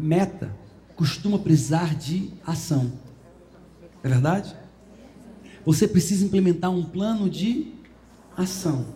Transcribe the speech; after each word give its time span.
meta 0.00 0.54
costuma 0.96 1.38
precisar 1.38 1.94
de 1.94 2.30
ação. 2.46 2.92
É 4.02 4.08
verdade? 4.08 4.54
Você 5.64 5.86
precisa 5.86 6.24
implementar 6.24 6.70
um 6.70 6.84
plano 6.84 7.28
de 7.28 7.72
ação. 8.36 8.86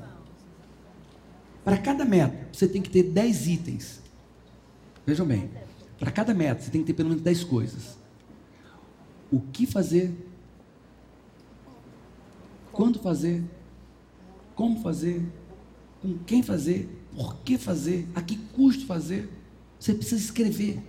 Para 1.64 1.78
cada 1.78 2.04
meta, 2.04 2.48
você 2.52 2.68
tem 2.68 2.82
que 2.82 2.90
ter 2.90 3.04
10 3.04 3.48
itens. 3.48 4.00
Vejam 5.06 5.26
bem, 5.26 5.50
para 5.98 6.10
cada 6.10 6.34
meta, 6.34 6.62
você 6.62 6.70
tem 6.70 6.80
que 6.80 6.86
ter 6.88 6.94
pelo 6.94 7.08
menos 7.10 7.22
10 7.22 7.44
coisas. 7.44 7.96
O 9.30 9.40
que 9.40 9.66
fazer, 9.66 10.14
quando 12.72 12.98
fazer, 12.98 13.42
como 14.54 14.80
fazer, 14.80 15.22
com 16.00 16.18
quem 16.18 16.42
fazer, 16.42 16.88
por 17.14 17.36
que 17.36 17.56
fazer, 17.56 18.06
a 18.14 18.20
que 18.20 18.36
custo 18.36 18.86
fazer. 18.86 19.30
Você 19.78 19.94
precisa 19.94 20.22
escrever 20.22 20.82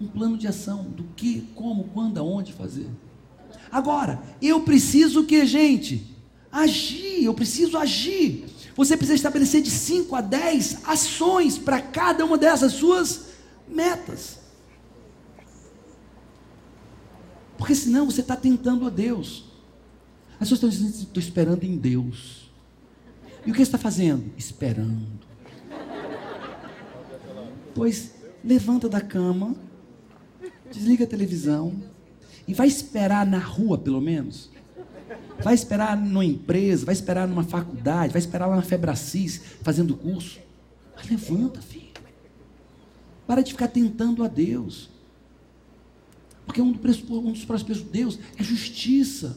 um 0.00 0.06
plano 0.06 0.36
de 0.36 0.46
ação 0.46 0.84
do 0.84 1.04
que, 1.16 1.48
como, 1.54 1.84
quando, 1.84 2.18
aonde 2.18 2.52
fazer. 2.52 2.88
Agora, 3.70 4.22
eu 4.40 4.60
preciso 4.60 5.24
que, 5.24 5.44
gente? 5.46 6.14
Agir, 6.50 7.24
eu 7.24 7.34
preciso 7.34 7.76
agir. 7.76 8.46
Você 8.76 8.96
precisa 8.96 9.16
estabelecer 9.16 9.62
de 9.62 9.70
5 9.70 10.14
a 10.14 10.20
10 10.20 10.80
ações 10.84 11.58
para 11.58 11.80
cada 11.80 12.24
uma 12.24 12.36
dessas 12.36 12.72
suas 12.72 13.26
metas. 13.68 14.38
Porque 17.56 17.74
senão 17.74 18.06
você 18.06 18.20
está 18.20 18.36
tentando 18.36 18.86
a 18.86 18.90
Deus. 18.90 19.44
As 20.34 20.48
pessoas 20.48 20.74
estão 20.74 20.88
dizendo, 20.88 21.06
estou 21.06 21.22
esperando 21.22 21.64
em 21.64 21.76
Deus. 21.76 22.50
E 23.46 23.50
o 23.50 23.52
que 23.52 23.58
você 23.58 23.62
está 23.62 23.78
fazendo? 23.78 24.32
Esperando. 24.36 25.24
Pois 27.74 28.14
levanta 28.42 28.88
da 28.88 29.00
cama, 29.00 29.56
desliga 30.70 31.04
a 31.04 31.06
televisão 31.06 31.72
e 32.46 32.54
vai 32.54 32.66
esperar 32.66 33.26
na 33.26 33.38
rua, 33.38 33.78
pelo 33.78 34.00
menos. 34.00 34.50
Vai 35.42 35.54
esperar 35.54 35.96
numa 35.96 36.24
empresa, 36.24 36.86
vai 36.86 36.94
esperar 36.94 37.26
numa 37.26 37.44
faculdade, 37.44 38.12
vai 38.12 38.20
esperar 38.20 38.46
lá 38.46 38.56
na 38.56 38.62
Febracis, 38.62 39.40
fazendo 39.62 39.96
curso. 39.96 40.38
Mas 40.96 41.08
levanta, 41.08 41.60
filho. 41.60 41.84
Para 43.26 43.42
de 43.42 43.52
ficar 43.52 43.68
tentando 43.68 44.22
a 44.22 44.28
Deus. 44.28 44.90
Porque 46.46 46.60
um 46.60 46.72
dos, 46.72 47.44
próximos 47.44 47.78
de 47.78 47.84
Deus 47.84 48.18
é 48.36 48.44
justiça. 48.44 49.36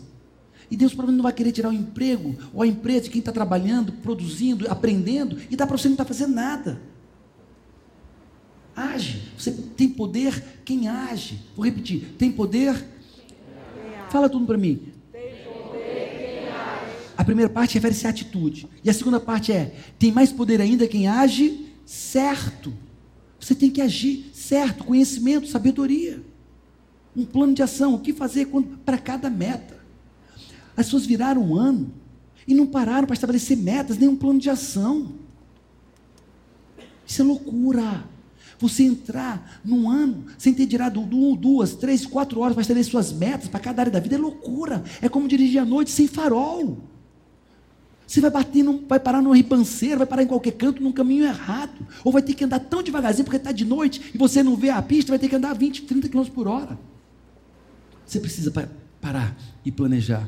E 0.70 0.76
Deus 0.76 0.92
provavelmente 0.92 1.18
não 1.18 1.24
vai 1.24 1.34
querer 1.34 1.52
tirar 1.54 1.70
o 1.70 1.74
emprego 1.74 2.36
ou 2.54 2.62
a 2.62 2.68
empresa 2.68 3.06
de 3.06 3.10
quem 3.10 3.20
está 3.20 3.32
trabalhando, 3.32 3.94
produzindo, 3.94 4.70
aprendendo, 4.70 5.38
e 5.50 5.56
dá 5.56 5.66
para 5.66 5.78
você 5.78 5.88
não 5.88 5.94
estar 5.94 6.04
tá 6.04 6.08
fazendo 6.14 6.36
nada. 6.36 6.82
Age. 8.78 9.24
Você 9.36 9.52
tem 9.52 9.90
poder 9.90 10.62
quem 10.64 10.88
age. 10.88 11.40
Vou 11.56 11.66
repetir: 11.66 12.14
tem 12.16 12.32
poder. 12.32 12.86
Fala 14.12 14.30
tudo 14.30 14.46
para 14.46 14.56
mim. 14.56 14.94
A 17.18 17.24
primeira 17.24 17.50
parte 17.50 17.74
refere-se 17.74 18.06
à 18.06 18.12
atitude. 18.12 18.70
E 18.84 18.90
a 18.92 18.94
segunda 18.94 19.20
parte 19.20 19.52
é: 19.52 19.74
tem 19.98 20.12
mais 20.12 20.32
poder 20.32 20.62
ainda 20.62 20.88
quem 20.88 21.08
age 21.08 21.74
certo. 21.88 22.72
Você 23.40 23.56
tem 23.56 23.72
que 23.72 23.82
agir 23.82 24.30
certo, 24.32 24.84
conhecimento, 24.84 25.48
sabedoria. 25.48 26.22
Um 27.16 27.26
plano 27.26 27.56
de 27.56 27.64
ação, 27.64 27.96
o 27.96 28.00
que 28.00 28.14
fazer 28.14 28.48
para 28.86 29.00
cada 29.00 29.28
meta. 29.28 29.76
As 30.76 30.86
pessoas 30.86 31.08
viraram 31.08 31.42
um 31.42 31.56
ano 31.56 31.92
e 32.48 32.54
não 32.54 32.68
pararam 32.68 33.08
para 33.08 33.16
estabelecer 33.16 33.58
metas, 33.58 33.98
nem 33.98 34.08
um 34.08 34.16
plano 34.16 34.40
de 34.40 34.52
ação. 34.52 35.14
Isso 37.08 37.24
é 37.24 37.26
loucura. 37.26 38.06
Você 38.60 38.84
entrar 38.84 39.62
num 39.64 39.90
ano 39.90 40.26
sem 40.38 40.54
ter 40.54 40.66
tirado 40.66 41.02
duas, 41.02 41.76
três, 41.76 42.06
quatro 42.06 42.40
horas 42.40 42.54
para 42.54 42.62
estabelecer 42.62 42.92
suas 42.92 43.12
metas 43.12 43.48
para 43.48 43.60
cada 43.60 43.84
área 43.84 43.92
da 43.92 44.00
vida 44.00 44.16
é 44.16 44.18
loucura. 44.18 44.84
É 45.02 45.08
como 45.08 45.28
dirigir 45.28 45.62
à 45.62 45.66
noite 45.66 45.92
sem 45.92 46.08
farol. 46.08 46.78
Você 48.08 48.22
vai 48.22 48.32
bater, 48.32 48.64
num, 48.64 48.88
vai 48.88 49.00
parar 49.00 49.22
numa 49.22 49.36
ribanceira, 49.36 49.98
vai 49.98 50.08
parar 50.08 50.24
em 50.24 50.28
qualquer 50.28 50.54
canto, 50.54 50.82
num 50.82 50.94
caminho 50.94 51.26
errado. 51.26 51.86
Ou 52.04 52.12
vai 52.12 52.22
ter 52.22 52.34
que 52.34 52.44
andar 52.44 52.60
tão 52.60 52.82
devagarzinho 52.82 53.26
porque 53.26 53.38
está 53.38 53.52
de 53.52 53.66
noite 53.66 54.12
e 54.16 54.18
você 54.18 54.42
não 54.42 54.56
vê 54.56 54.70
a 54.70 54.82
pista, 54.82 55.12
vai 55.12 55.20
ter 55.20 55.28
que 55.28 55.36
andar 55.36 55.54
20, 55.54 55.84
30 55.84 56.10
km 56.10 56.24
por 56.34 56.48
hora. 56.48 56.80
Você 58.06 58.20
precisa 58.20 58.52
parar 59.02 59.38
e 59.66 59.72
planejar. 59.72 60.28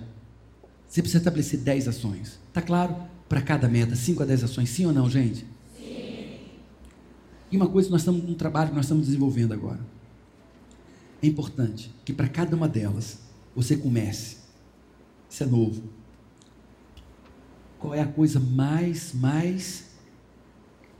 Você 0.87 1.01
precisa 1.01 1.19
estabelecer 1.19 1.61
10 1.61 1.87
ações. 1.87 2.39
Está 2.49 2.61
claro? 2.61 2.95
Para 3.29 3.41
cada 3.41 3.69
meta, 3.69 3.95
5 3.95 4.23
a 4.23 4.25
10 4.25 4.43
ações, 4.43 4.69
sim 4.69 4.85
ou 4.85 4.91
não, 4.91 5.09
gente? 5.09 5.45
E 7.51 7.57
uma 7.57 7.67
coisa 7.67 7.89
nós 7.89 8.01
estamos, 8.01 8.23
um 8.23 8.35
trabalho 8.35 8.69
que 8.69 8.75
nós 8.75 8.85
estamos 8.85 9.05
desenvolvendo 9.05 9.53
agora. 9.53 9.79
É 11.21 11.27
importante 11.27 11.91
que 12.05 12.13
para 12.13 12.27
cada 12.27 12.55
uma 12.55 12.67
delas 12.67 13.19
você 13.55 13.75
comece. 13.75 14.37
Isso 15.29 15.43
é 15.43 15.45
novo 15.45 15.99
qual 17.79 17.95
é 17.95 18.01
a 18.01 18.05
coisa 18.05 18.39
mais, 18.39 19.13
mais 19.13 19.85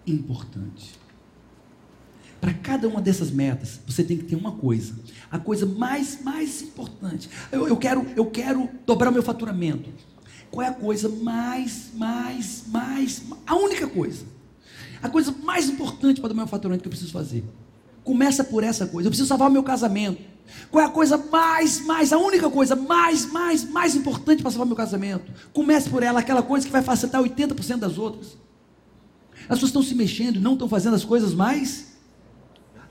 importante. 0.08 0.98
Para 2.40 2.54
cada 2.54 2.88
uma 2.88 3.02
dessas 3.02 3.30
metas, 3.30 3.82
você 3.86 4.02
tem 4.02 4.18
que 4.18 4.24
ter 4.24 4.38
uma 4.38 4.54
coisa. 4.54 4.96
A 5.30 5.38
coisa 5.38 5.66
mais, 5.66 6.24
mais 6.24 6.62
importante. 6.62 7.30
Eu, 7.52 7.68
eu, 7.68 7.76
quero, 7.76 8.08
eu 8.16 8.26
quero 8.28 8.70
dobrar 8.88 9.10
o 9.10 9.14
meu 9.14 9.22
faturamento. 9.22 9.92
Qual 10.50 10.66
é 10.66 10.70
a 10.70 10.74
coisa 10.74 11.10
mais, 11.10 11.90
mais, 11.94 12.64
mais, 12.68 13.24
a 13.46 13.56
única 13.56 13.88
coisa. 13.88 14.26
A 15.02 15.10
coisa 15.10 15.34
mais 15.44 15.70
importante 15.70 16.20
para 16.22 16.34
o 16.34 16.36
meu 16.36 16.48
faturamento 16.48 16.84
que 16.84 16.88
eu 16.88 16.92
preciso 16.92 17.12
fazer. 17.12 17.44
Começa 18.04 18.44
por 18.44 18.64
essa 18.64 18.86
coisa. 18.86 19.08
Eu 19.08 19.12
preciso 19.12 19.28
salvar 19.28 19.50
o 19.50 19.52
meu 19.52 19.64
casamento. 19.64 20.22
Qual 20.72 20.84
é 20.84 20.88
a 20.88 20.90
coisa 20.90 21.18
mais, 21.18 21.86
mais, 21.86 22.12
a 22.12 22.18
única 22.18 22.50
coisa 22.50 22.76
mais, 22.76 23.32
mais, 23.32 23.70
mais 23.70 23.96
importante 23.96 24.42
para 24.42 24.52
salvar 24.52 24.68
meu 24.68 24.76
casamento? 24.76 25.32
Comece 25.54 25.90
por 25.90 26.04
ela, 26.04 26.20
aquela 26.20 26.42
coisa 26.42 26.66
que 26.66 26.72
vai 26.72 26.82
facilitar 26.82 27.22
80% 27.22 27.78
das 27.78 27.98
outras. 27.98 28.38
As 29.44 29.58
pessoas 29.58 29.70
estão 29.70 29.84
se 29.84 29.96
mexendo 29.96 30.40
não 30.40 30.54
estão 30.54 30.68
fazendo 30.68 30.96
as 30.96 31.06
coisas 31.06 31.34
mais. 31.34 31.98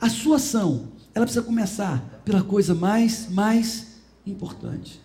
A 0.01 0.09
sua 0.09 0.37
ação, 0.37 0.89
ela 1.15 1.25
precisa 1.25 1.45
começar 1.45 2.23
pela 2.25 2.43
coisa 2.43 2.75
mais, 2.75 3.29
mais 3.31 3.99
importante. 4.25 5.01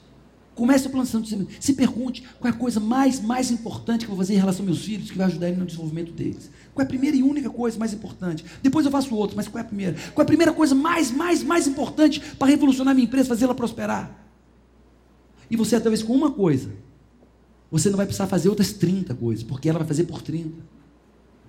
Comece 0.55 0.87
a 0.87 0.89
plantação 0.89 1.19
de 1.19 1.29
semente. 1.29 1.57
Se 1.59 1.73
pergunte 1.73 2.23
qual 2.39 2.51
é 2.51 2.55
a 2.55 2.57
coisa 2.57 2.79
mais, 2.79 3.19
mais 3.19 3.49
importante 3.49 4.05
que 4.05 4.11
eu 4.11 4.15
vou 4.15 4.23
fazer 4.23 4.35
em 4.35 4.37
relação 4.37 4.61
aos 4.61 4.69
meus 4.69 4.85
filhos, 4.85 5.09
que 5.09 5.17
vai 5.17 5.25
ajudar 5.25 5.47
eles 5.47 5.59
no 5.59 5.65
desenvolvimento 5.65 6.11
deles. 6.11 6.49
Qual 6.73 6.83
é 6.83 6.85
a 6.85 6.87
primeira 6.87 7.17
e 7.17 7.23
única 7.23 7.49
coisa 7.49 7.77
mais 7.79 7.93
importante? 7.93 8.45
Depois 8.61 8.85
eu 8.85 8.91
faço 8.91 9.15
outro, 9.15 9.35
mas 9.35 9.47
qual 9.47 9.59
é 9.59 9.65
a 9.65 9.67
primeira? 9.67 9.95
Qual 10.13 10.21
é 10.21 10.23
a 10.23 10.25
primeira 10.25 10.53
coisa 10.53 10.75
mais, 10.75 11.11
mais, 11.11 11.43
mais 11.43 11.67
importante 11.67 12.19
para 12.37 12.47
revolucionar 12.47 12.93
minha 12.93 13.05
empresa, 13.05 13.29
fazê-la 13.29 13.55
prosperar? 13.55 14.23
E 15.49 15.55
você, 15.55 15.79
talvez 15.79 16.03
com 16.03 16.13
uma 16.13 16.31
coisa, 16.31 16.71
você 17.71 17.89
não 17.89 17.97
vai 17.97 18.05
precisar 18.05 18.27
fazer 18.27 18.49
outras 18.49 18.73
30 18.73 19.15
coisas, 19.15 19.43
porque 19.43 19.67
ela 19.67 19.79
vai 19.79 19.87
fazer 19.87 20.03
por 20.03 20.21
30. 20.21 20.51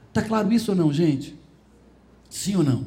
Está 0.08 0.22
claro 0.22 0.50
isso 0.52 0.70
ou 0.70 0.76
não, 0.76 0.92
gente? 0.92 1.36
Sim 2.30 2.56
ou 2.56 2.64
não? 2.64 2.84